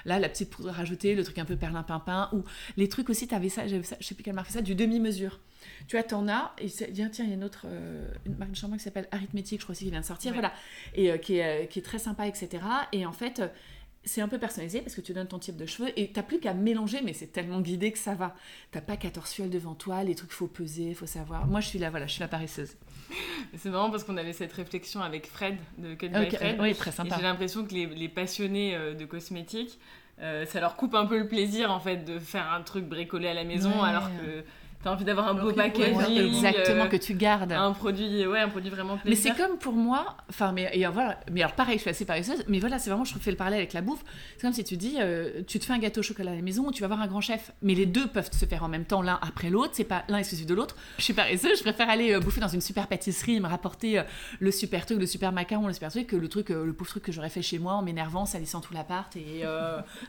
[0.08, 2.44] Là, la petite poudre rajoutée, le truc un peu perlimpinpin, ou
[2.78, 4.62] les trucs aussi, tu avais ça, j'avais ça, je sais plus quelle marque fait ça,
[4.62, 5.40] du demi-mesure.
[5.88, 8.52] Tu vois, t'en as, et tiens, tiens, il y a une autre euh, une marque
[8.52, 10.54] de shampoing qui s'appelle Arithmétique, je crois aussi, qui vient de sortir, voilà,
[10.96, 12.64] et euh, qui, est, euh, qui, est, très sympa, etc.
[12.94, 13.42] Et en fait,
[14.08, 16.40] c'est un peu personnalisé parce que tu donnes ton type de cheveux et t'as plus
[16.40, 18.36] qu'à mélanger, mais c'est tellement guidé que ça va.
[18.72, 21.46] T'as pas 14 fioles devant toi, les trucs faut peser, faut savoir.
[21.46, 22.76] Moi, je suis là, voilà, je suis la paresseuse.
[23.56, 26.58] C'est marrant parce qu'on avait cette réflexion avec Fred de Cut by Fred.
[26.60, 27.16] Oui, très sympa.
[27.18, 29.80] J'ai l'impression que les, passionnés euh, de cosmétiques,
[30.22, 33.28] euh, ça leur coupe un peu le plaisir en fait de faire un truc bricolé
[33.28, 34.44] à la maison alors que
[34.84, 36.36] T'as envie d'avoir un beau packaging.
[36.36, 37.52] exactement, euh, que tu gardes.
[37.52, 39.10] Un produit, ouais, un produit vraiment plaisir.
[39.10, 42.06] Mais c'est comme pour moi, enfin, mais, et voilà, mais alors pareil, je suis assez
[42.06, 44.04] paresseuse, mais voilà, c'est vraiment, je fais le parallèle avec la bouffe.
[44.36, 46.44] C'est comme si tu dis, euh, tu te fais un gâteau au chocolat à la
[46.44, 48.86] maison, tu vas voir un grand chef, mais les deux peuvent se faire en même
[48.86, 50.76] temps, l'un après l'autre, c'est pas l'un exclusif de l'autre.
[51.00, 54.04] Je suis paresseuse, je préfère aller euh, bouffer dans une super pâtisserie et me rapporter
[54.40, 57.04] le super truc, le super macaron, le super truc, que le truc, le pauvre truc
[57.04, 59.44] que j'aurais fait chez moi en m'énervant, salissant tout l'appart et.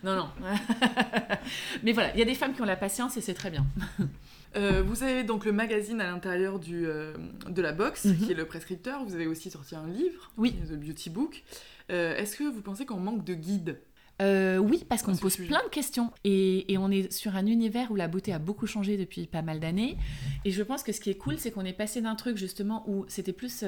[0.05, 0.29] non, non.
[1.83, 3.65] mais voilà, il y a des femmes qui ont la patience et c'est très bien.
[4.57, 7.13] Euh, vous avez donc le magazine à l'intérieur du euh,
[7.49, 8.17] de la box, mhm.
[8.19, 9.05] qui est le prescripteur.
[9.05, 10.55] Vous avez aussi sorti un livre, oui.
[10.69, 11.45] The Beauty Book.
[11.91, 13.81] Euh, est-ce que vous pensez qu'on manque de guides
[14.21, 17.95] oui, parce qu'on pose plein de questions et, et, on est sur un univers où
[17.95, 19.97] la beauté a beaucoup changé depuis pas mal d'années.
[20.45, 22.83] Et je pense que ce qui est cool, c'est qu'on est passé d'un truc justement
[22.89, 23.63] où c'était plus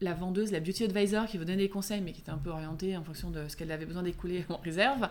[0.00, 2.50] la vendeuse, la beauty advisor qui vous donnait des conseils, mais qui était un peu
[2.50, 5.08] orientée en fonction de ce qu'elle avait besoin d'écouler en réserve,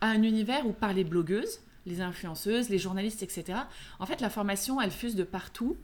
[0.00, 3.58] à un univers où par les blogueuses, les influenceuses, les journalistes, etc.
[3.98, 5.76] En fait, la formation, elle fuse de partout.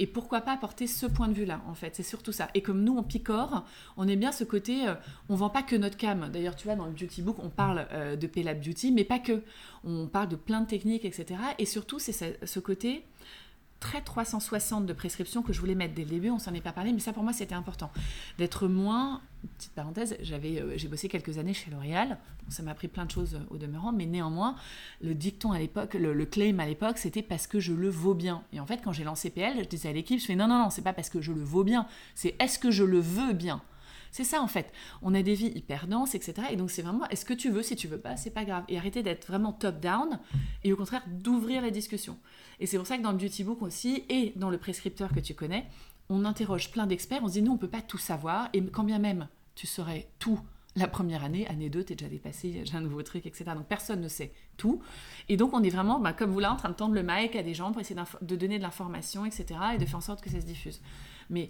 [0.00, 2.48] Et pourquoi pas apporter ce point de vue-là, en fait C'est surtout ça.
[2.54, 3.64] Et comme nous, on picore,
[3.96, 4.94] on est bien ce côté, euh,
[5.28, 6.28] on vend pas que notre cam.
[6.30, 9.20] D'ailleurs, tu vois, dans le Beauty Book, on parle euh, de Pella Beauty, mais pas
[9.20, 9.42] que.
[9.84, 11.40] On parle de plein de techniques, etc.
[11.58, 13.04] Et surtout, c'est ce côté
[13.84, 16.72] très 360 de prescription que je voulais mettre dès le début, on s'en est pas
[16.72, 17.90] parlé, mais ça pour moi c'était important.
[18.38, 19.20] D'être moins,
[19.58, 22.16] petite parenthèse, euh, j'ai bossé quelques années chez L'Oréal,
[22.48, 24.56] ça m'a appris plein de choses au demeurant, mais néanmoins,
[25.02, 28.42] le dicton à l'époque, le, claim à l'époque, c'était parce que je le vaux bien.
[28.54, 30.58] Et en fait, quand j'ai lancé PL, je disais à l'équipe, je fais non, non,
[30.58, 33.34] non, c'est pas parce que je le vaux bien, c'est est-ce que je le veux
[33.34, 33.60] bien?
[34.14, 34.70] C'est ça en fait.
[35.02, 36.34] On a des vies hyper denses, etc.
[36.52, 38.62] Et donc c'est vraiment, est-ce que tu veux, si tu veux pas, c'est pas grave.
[38.68, 40.20] Et arrêter d'être vraiment top-down
[40.62, 42.16] et au contraire d'ouvrir la discussion.
[42.60, 45.18] Et c'est pour ça que dans le beauty book aussi et dans le prescripteur que
[45.18, 45.66] tu connais,
[46.08, 48.84] on interroge plein d'experts, on se dit nous on peut pas tout savoir et quand
[48.84, 50.38] bien même tu saurais tout
[50.76, 53.44] la première année, année 2, t'es déjà dépassé, déjà un nouveau truc, etc.
[53.54, 54.80] Donc personne ne sait tout.
[55.28, 57.34] Et donc on est vraiment, bah, comme vous là, en train de tendre le mic
[57.36, 59.46] à des gens pour essayer de donner de l'information, etc.
[59.74, 60.80] et de faire en sorte que ça se diffuse.
[61.30, 61.48] Mais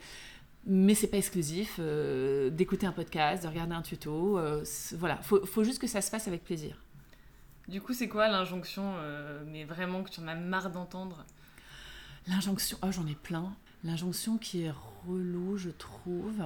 [0.67, 4.39] mais c'est pas exclusif euh, d'écouter un podcast, de regarder un tuto.
[4.39, 6.77] Euh, voilà, faut, faut juste que ça se fasse avec plaisir.
[7.69, 11.25] Du coup, c'est quoi l'injonction, euh, mais vraiment que tu en as marre d'entendre?
[12.27, 13.55] L'injonction, oh j'en ai plein.
[13.85, 14.73] L'injonction qui est
[15.07, 16.43] relou, je trouve.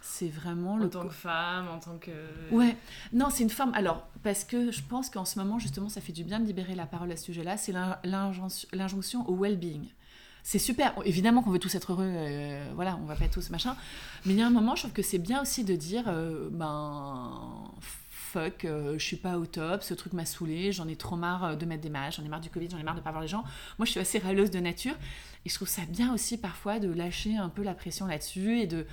[0.00, 0.86] C'est vraiment en le.
[0.86, 2.10] En tant que femme, en tant que.
[2.50, 2.76] Ouais.
[3.12, 3.74] Non, c'est une forme.
[3.74, 6.74] Alors, parce que je pense qu'en ce moment, justement, ça fait du bien de libérer
[6.74, 7.56] la parole à ce sujet-là.
[7.56, 7.74] C'est
[8.72, 9.88] l'injonction au well-being.
[10.48, 10.94] C'est super.
[11.04, 12.08] Évidemment qu'on veut tous être heureux.
[12.08, 13.76] Euh, voilà, on va pas tous machin.
[14.24, 16.48] Mais il y a un moment, je trouve que c'est bien aussi de dire, euh,
[16.50, 17.70] ben
[18.10, 21.58] fuck, euh, je suis pas au top, ce truc m'a saoulé, j'en ai trop marre
[21.58, 23.20] de mettre des masques, j'en ai marre du Covid, j'en ai marre de pas voir
[23.20, 23.44] les gens.
[23.78, 24.94] Moi, je suis assez râleuse de nature
[25.44, 28.66] et je trouve ça bien aussi parfois de lâcher un peu la pression là-dessus et
[28.66, 28.86] de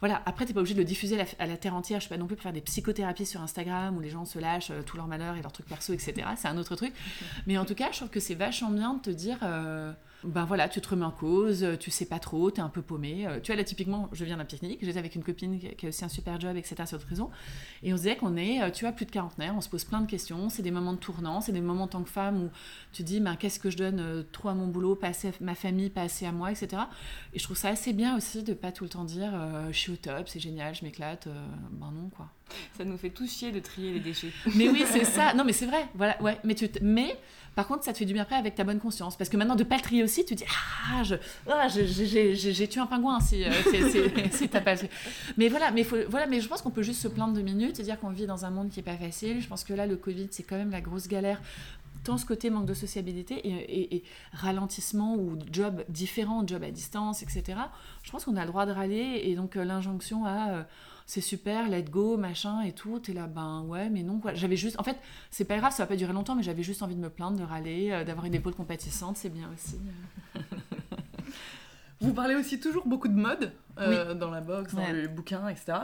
[0.00, 2.00] voilà, après, t'es pas obligé de le diffuser à la, terre entière.
[2.00, 4.38] Je suis pas non plus pour faire des psychothérapies sur Instagram où les gens se
[4.38, 6.26] lâchent euh, tous leurs malheurs et leurs trucs perso, etc.
[6.36, 6.92] C'est un autre truc.
[7.46, 9.36] Mais en tout cas, je trouve que c'est vachement bien de te dire.
[9.42, 9.92] Euh,
[10.24, 12.82] ben voilà, tu te remets en cause, tu sais pas trop, tu es un peu
[12.82, 13.26] paumé.
[13.26, 15.88] Euh, tu vois, là, typiquement, je viens d'un pique-nique, j'étais avec une copine qui a
[15.88, 17.00] aussi un super job, etc., sur.
[17.82, 19.84] Et on se disait qu'on est, euh, tu vois, plus de quarantenaire, on se pose
[19.84, 22.44] plein de questions, c'est des moments de tournant, c'est des moments en tant que femme
[22.44, 22.50] où
[22.92, 25.32] tu dis, ben, qu'est-ce que je donne euh, trop à mon boulot, pas assez à
[25.40, 26.82] ma famille, pas assez à moi, etc.
[27.34, 29.32] Et je trouve ça assez bien aussi de pas tout le temps dire,
[29.70, 31.26] je suis au top, c'est génial, je m'éclate.
[31.72, 32.28] ben non, quoi.
[32.76, 34.32] Ça nous fait tous chier de trier les déchets.
[34.54, 35.34] Mais oui, c'est ça.
[35.34, 35.86] Non, mais c'est vrai.
[35.94, 36.38] Voilà, ouais.
[36.44, 37.16] Mais, tu mais
[37.54, 39.16] par contre, ça te fait du bien après avec ta bonne conscience.
[39.16, 40.44] Parce que maintenant, de pas le trier aussi, tu dis
[40.90, 41.02] Ah,
[41.50, 43.50] ah j'ai tué un pingouin si, euh,
[44.32, 44.74] si, t'as pas.
[45.36, 47.78] Mais voilà, mais, faut, voilà, mais je pense qu'on peut juste se plaindre deux minutes
[47.80, 49.40] et dire qu'on vit dans un monde qui est pas facile.
[49.40, 51.40] Je pense que là, le Covid, c'est quand même la grosse galère
[52.04, 57.58] tant ce côté manque de sociabilité et, ralentissement ou job différent, job à distance, etc.
[58.02, 60.62] Je pense qu'on a le droit de râler et donc euh, l'injonction à euh,
[61.06, 62.98] c'est super, let go, machin et tout.
[62.98, 64.34] T'es là, ben ouais, mais non, quoi.
[64.34, 64.78] J'avais juste.
[64.78, 64.96] En fait,
[65.30, 67.38] c'est pas grave, ça va pas durer longtemps, mais j'avais juste envie de me plaindre,
[67.38, 69.78] de râler, euh, d'avoir une épaule compatissante, c'est bien aussi.
[72.02, 75.78] Vous parlez aussi toujours beaucoup de mode euh, dans la box, dans les bouquins, etc.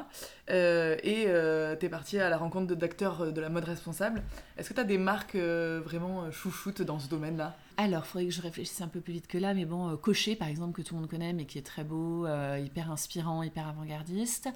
[0.50, 4.22] Euh, et euh, tu es partie à la rencontre d'acteurs de la mode responsable.
[4.56, 7.54] Est-ce que tu as des marques vraiment chouchoutes dans ce domaine-là?
[7.80, 10.34] Alors, il faudrait que je réfléchisse un peu plus vite que là, mais bon, Cocher,
[10.34, 13.68] par exemple, que tout le monde connaît, mais qui est très beau, hyper inspirant, hyper
[13.68, 14.48] avant-gardiste.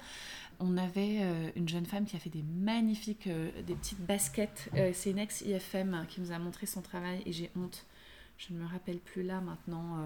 [0.59, 1.21] On avait
[1.55, 4.69] une jeune femme qui a fait des magnifiques, des petites baskets.
[4.91, 7.85] C'est une ex-IFM qui nous a montré son travail et j'ai honte.
[8.37, 9.99] Je ne me rappelle plus là maintenant.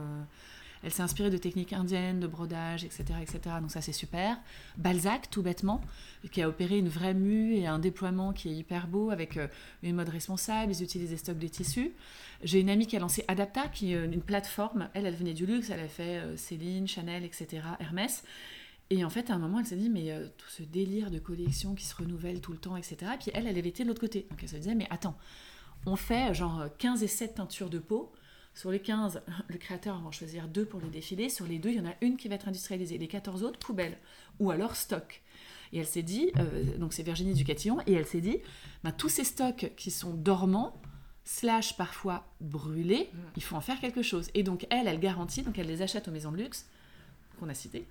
[0.83, 3.05] Elle s'est inspirée de techniques indiennes, de brodage, etc.
[3.21, 3.39] etc.
[3.61, 4.37] Donc ça, c'est super.
[4.77, 5.81] Balzac, tout bêtement,
[6.31, 9.47] qui a opéré une vraie mue et un déploiement qui est hyper beau avec euh,
[9.83, 10.71] une mode responsable.
[10.71, 11.93] Ils utilisent des stocks de tissus.
[12.43, 14.89] J'ai une amie qui a lancé Adapta, qui est une plateforme.
[14.93, 15.69] Elle, elle venait du luxe.
[15.69, 18.23] Elle a fait euh, Céline, Chanel, etc., Hermès.
[18.89, 21.19] Et en fait, à un moment, elle s'est dit, mais euh, tout ce délire de
[21.19, 22.97] collection qui se renouvelle tout le temps, etc.
[23.13, 24.25] Et puis elle, elle avait été de l'autre côté.
[24.29, 25.17] Donc elle se disait, mais attends,
[25.85, 28.11] on fait genre 15 et 7 teintures de peau
[28.57, 31.29] sur les 15, le créateur va en choisir deux pour les défiler.
[31.29, 32.97] Sur les deux, il y en a une qui va être industrialisée.
[32.97, 33.97] Les 14 autres, poubelle.
[34.39, 35.21] Ou alors stock.
[35.73, 38.37] Et elle s'est dit, euh, donc c'est Virginie Ducatillon, et elle s'est dit,
[38.83, 40.81] ben, tous ces stocks qui sont dormants,
[41.23, 43.17] slash parfois brûlés, mm.
[43.35, 44.29] il faut en faire quelque chose.
[44.33, 46.67] Et donc elle, elle garantit, donc elle les achète aux maisons de luxe,
[47.39, 47.85] qu'on a cité.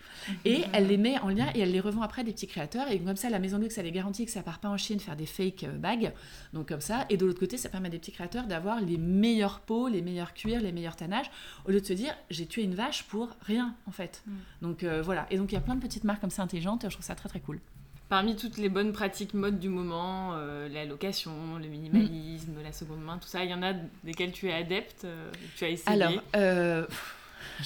[0.45, 2.91] Et elle les met en lien et elle les revend après des petits créateurs.
[2.91, 4.77] Et comme ça, la maison de luxe, elle est garantie que ça part pas en
[4.77, 6.13] Chine faire des fake euh, bags.
[6.53, 7.07] Donc comme ça.
[7.11, 10.03] Et de l'autre côté, ça permet à des petits créateurs d'avoir les meilleures peaux, les
[10.03, 11.31] meilleurs cuirs, les meilleurs tannages,
[11.67, 14.23] au lieu de se dire, j'ai tué une vache pour rien, en fait.
[14.27, 14.33] Mm.
[14.63, 15.27] Donc euh, voilà.
[15.31, 16.85] Et donc il y a plein de petites marques comme ça intelligentes.
[16.85, 17.61] Et je trouve ça très très cool.
[18.09, 23.03] Parmi toutes les bonnes pratiques mode du moment, euh, la location, le minimalisme, la seconde
[23.03, 23.73] main, tout ça, il y en a
[24.05, 25.09] desquels tu es adepte,
[25.57, 26.13] tu as essayé Alors,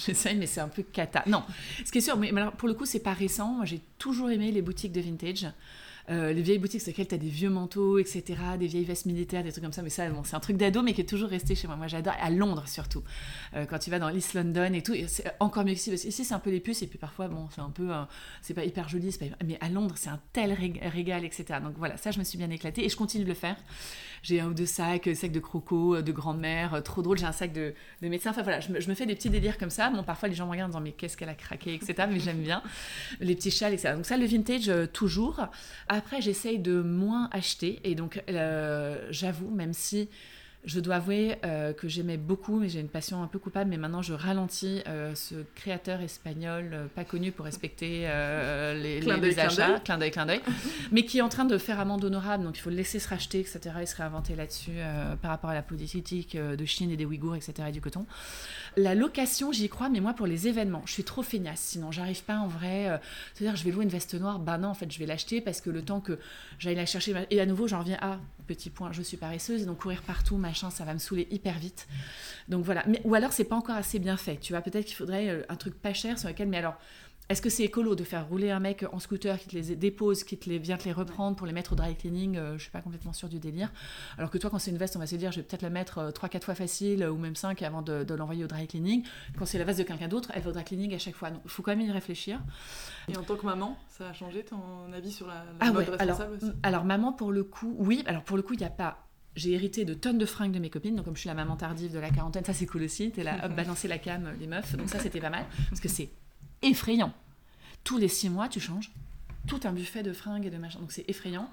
[0.05, 1.23] J'essaye, mais c'est un peu cata.
[1.27, 1.43] Non,
[1.85, 3.53] ce qui est sûr, mais, alors, pour le coup, c'est pas récent.
[3.53, 5.47] Moi, j'ai toujours aimé les boutiques de vintage.
[6.11, 8.23] Euh, les vieilles boutiques sur lesquelles tu as des vieux manteaux, etc.,
[8.59, 9.81] des vieilles vestes militaires, des trucs comme ça.
[9.81, 11.77] Mais ça, bon, c'est un truc d'ado, mais qui est toujours resté chez moi.
[11.77, 12.13] Moi, j'adore.
[12.21, 13.03] À Londres, surtout.
[13.55, 15.91] Euh, quand tu vas dans l'East London et tout, c'est encore mieux ici.
[15.91, 17.89] ici, c'est un peu les puces, et puis parfois, bon, c'est un peu.
[18.41, 21.59] c'est pas hyper joli, mais à Londres, c'est un tel régal, etc.
[21.63, 23.55] Donc voilà, ça, je me suis bien éclatée et je continue de le faire.
[24.23, 27.17] J'ai un ou deux sacs, sacs de crocos, de grand-mère, trop drôle.
[27.17, 28.29] J'ai un sac de, de médecin.
[28.31, 29.89] Enfin voilà, je me, fais des petits délires comme ça.
[29.89, 32.07] Bon, parfois, les gens me regardent en disant, mais qu'est-ce qu'elle a craqué, etc.
[32.09, 32.61] Mais j'aime bien.
[33.19, 33.93] Les petits châles, etc.
[33.95, 35.39] Donc ça, le vintage, euh, toujours.
[36.03, 37.79] Après, j'essaye de moins acheter.
[37.83, 40.09] Et donc, euh, j'avoue, même si
[40.63, 43.77] Je dois avouer euh, que j'aimais beaucoup, mais j'ai une passion un peu coupable, mais
[43.77, 49.31] maintenant je ralentis euh, ce créateur espagnol euh, pas connu pour respecter les, Clin les-
[49.33, 49.81] clin achats, d'œil.
[49.83, 50.41] clin d'œil, clin d'œil,
[50.91, 53.09] mais qui est en train de faire amende honorable, donc il faut le laisser se
[53.09, 54.73] racheter, etc., et se réinventer là-dessus
[55.23, 58.05] par rapport à la politique de Chine et des Ouïghours, etc., et du coton.
[58.77, 62.23] La location, j'y crois, mais moi pour les événements, je suis trop feignasse, sinon j'arrive
[62.23, 62.99] pas en vrai.
[63.33, 65.59] C'est-à-dire, je vais louer une veste noire, bah non, en fait, je vais l'acheter parce
[65.59, 66.19] que le temps que
[66.59, 69.65] j'aille la chercher, et à nouveau, j'en reviens à petit point, je suis paresseuse, et
[69.65, 71.87] donc courir partout, machin, ça va me saouler hyper vite.
[72.49, 72.83] Donc voilà.
[72.87, 74.61] Mais, ou alors, c'est pas encore assez bien fait, tu vois.
[74.61, 76.75] Peut-être qu'il faudrait euh, un truc pas cher sur lequel, mais alors.
[77.29, 80.25] Est-ce que c'est écolo de faire rouler un mec en scooter qui te les dépose,
[80.25, 82.63] qui te les, vient te les reprendre pour les mettre au dry cleaning euh, Je
[82.63, 83.71] suis pas complètement sûre du délire.
[84.17, 85.69] Alors que toi, quand c'est une veste, on va se dire, je vais peut-être la
[85.69, 89.05] mettre 3-4 fois facile euh, ou même 5 avant de, de l'envoyer au dry cleaning.
[89.37, 91.29] Quand c'est la veste de quelqu'un d'autre, elle va au dry cleaning à chaque fois.
[91.29, 92.41] Donc il faut quand même y réfléchir.
[93.07, 95.87] Et en tant que maman, ça a changé ton avis sur la, la Ah mode
[95.87, 96.51] ouais, alors, responsable aussi?
[96.63, 99.07] alors maman, pour le coup, oui, alors pour le coup, il n'y a pas.
[99.35, 101.55] J'ai hérité de tonnes de fringues de mes copines, donc comme je suis la maman
[101.55, 103.11] tardive de la quarantaine, ça c'est cool aussi.
[103.11, 105.87] T'es là, hop, balancer la cam, les meufs, donc ça c'était pas mal, parce que
[105.89, 106.09] c'est
[106.61, 107.13] effrayant.
[107.83, 108.91] Tous les six mois, tu changes
[109.47, 111.49] tout un buffet de fringues et de machin, donc c'est effrayant.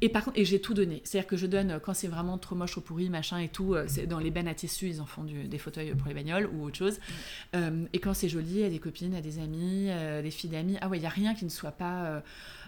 [0.00, 2.38] Et par contre, et j'ai tout donné, c'est-à-dire que je donne euh, quand c'est vraiment
[2.38, 5.00] trop moche, trop pourri, machin et tout, euh, c'est dans les bennes à tissu, ils
[5.00, 6.98] en font du- des fauteuils pour les bagnoles ou autre chose.
[7.54, 10.76] Euh, et quand c'est joli, à des copines, à des amis, euh, des filles d'amis,
[10.80, 12.20] ah ouais, il y a rien qui ne soit pas euh,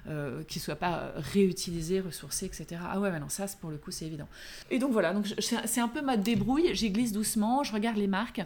[0.09, 2.81] euh, qui soit pas euh, réutilisé, ressourcé, etc.
[2.91, 4.29] Ah ouais, bah non, ça, c'est- pour le coup, c'est évident.
[4.71, 7.97] Et donc voilà, donc c'est c'est un peu ma débrouille, j'y glisse doucement, je regarde
[7.97, 8.41] les marques.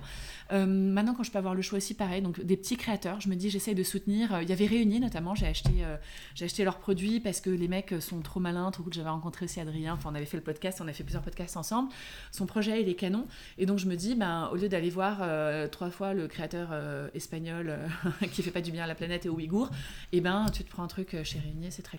[0.52, 3.28] Euh, maintenant, quand je peux avoir le choix aussi, pareil, donc des petits créateurs, je
[3.28, 4.34] me dis, j'essaye de soutenir.
[4.34, 5.70] Euh, Il y avait Réunis notamment, j'ai acheté,
[6.40, 8.92] acheté leurs produits parce que les mecs sont trop malins, trop cool.
[8.92, 11.56] J'avais rencontré aussi Adrien, enfin, on avait fait le podcast, on a fait plusieurs podcasts
[11.56, 11.88] ensemble.
[12.32, 13.26] Son projet, il est canon.
[13.58, 15.22] Et donc, je me dis, ben, au lieu d'aller voir
[15.70, 16.68] trois fois le créateur
[17.14, 17.78] espagnol
[18.32, 19.70] qui fait pas du bien à la planète et aux Ouïghours,
[20.12, 21.98] et ben, tu te prends un truc chez Réunier, c'est très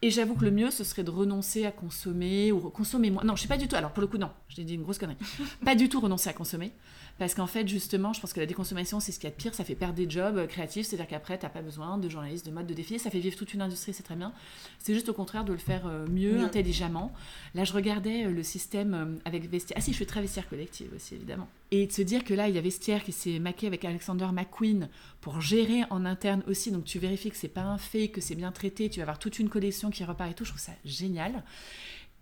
[0.00, 3.24] et j'avoue que le mieux, ce serait de renoncer à consommer ou consommer moins.
[3.24, 3.74] Non, je sais pas du tout.
[3.74, 5.16] Alors pour le coup, non, j'ai dit une grosse connerie.
[5.64, 6.72] pas du tout renoncer à consommer.
[7.18, 9.40] Parce qu'en fait, justement, je pense que la déconsommation, c'est ce qu'il y a de
[9.40, 9.52] pire.
[9.54, 10.86] Ça fait perdre des jobs euh, créatifs.
[10.86, 13.00] C'est-à-dire qu'après, t'as pas besoin de journalistes, de mode, de défilés.
[13.00, 14.32] Ça fait vivre toute une industrie, c'est très bien.
[14.78, 16.44] C'est juste au contraire de le faire euh, mieux, Mieux.
[16.44, 17.12] intelligemment.
[17.54, 19.76] Là, je regardais euh, le système avec Vestiaire.
[19.78, 21.48] Ah si, je suis très Vestiaire collective aussi, évidemment.
[21.72, 24.28] Et de se dire que là, il y a Vestiaire qui s'est maqué avec Alexander
[24.32, 24.88] McQueen
[25.20, 26.70] pour gérer en interne aussi.
[26.70, 28.88] Donc tu vérifies que c'est pas un fake, que c'est bien traité.
[28.90, 30.44] Tu vas avoir toute une collection qui repart et tout.
[30.44, 31.42] Je trouve ça génial.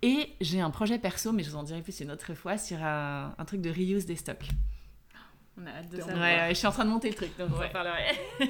[0.02, 2.82] Et j'ai un projet perso, mais je vous en dirai plus une autre fois, sur
[2.82, 4.48] un, un truc de reuse des stocks.
[5.60, 6.24] On a hâte de Ouais, Ouais, savoir.
[6.26, 7.70] ouais, je suis en train de monter le truc, donc on Ouais.
[7.72, 8.14] en.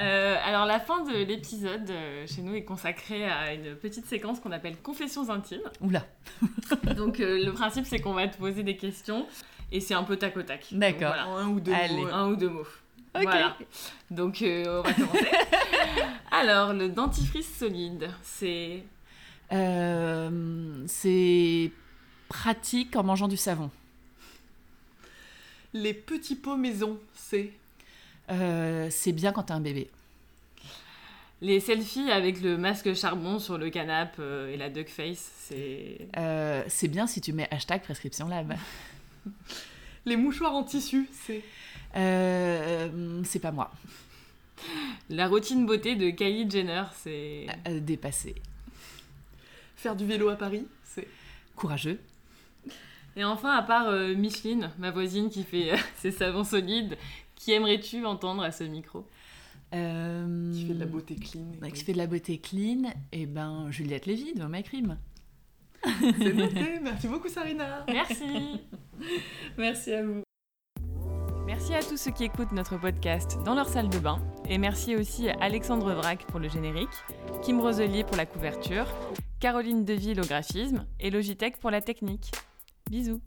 [0.00, 4.40] Euh, alors la fin de l'épisode euh, chez nous est consacrée à une petite séquence
[4.40, 5.60] qu'on appelle confessions intimes.
[5.82, 6.06] Oula,
[6.96, 9.26] Donc euh, le principe c'est qu'on va te poser des questions
[9.70, 10.66] et c'est un peu tac au tac.
[10.72, 11.08] D'accord.
[11.14, 11.24] voilà.
[11.24, 11.94] Un ou deux Allez.
[11.94, 12.06] mots.
[12.10, 12.66] Un ou deux mots.
[13.14, 13.22] Ok.
[13.24, 13.54] Voilà.
[14.10, 15.28] Donc euh, on va commencer.
[16.30, 18.84] alors le dentifrice solide, c'est
[19.52, 21.70] Euh, c'est
[22.30, 23.70] pratique en mangeant du savon.
[25.74, 27.50] Les petits pots maison, c'est
[28.30, 29.88] Euh, c'est bien quand t'as un bébé.
[31.40, 36.06] les selfies avec le masque charbon sur le canapé euh, et la duck face, c'est
[36.16, 38.54] Euh, c'est bien si tu mets hashtag prescription lab.
[40.06, 41.42] les mouchoirs en tissu, c'est
[41.96, 43.70] Euh, c'est pas moi.
[45.10, 48.34] la routine beauté de Kylie Jenner, c'est Euh, dépassé.
[49.76, 51.08] faire du vélo à Paris, c'est
[51.56, 51.98] Courageux.
[53.16, 56.96] Et enfin, à part euh, Micheline, ma voisine qui fait euh, ses savons solides,
[57.34, 59.06] qui aimerais-tu entendre à ce micro?
[59.74, 61.46] Euh, qui fait de la beauté clean.
[61.62, 64.98] ouais, qui fait de la beauté clean, et ben Juliette Lévy de My Cream.
[65.82, 67.84] C'est noté, merci beaucoup Sarina.
[67.88, 68.60] Merci
[69.58, 70.22] Merci à vous.
[71.46, 74.18] Merci à tous ceux qui écoutent notre podcast dans leur salle de bain.
[74.48, 76.88] Et merci aussi à Alexandre Vrac pour le générique,
[77.42, 78.86] Kim Roselier pour la couverture,
[79.40, 82.30] Caroline Deville au graphisme et Logitech pour la technique.
[82.92, 83.22] Bisous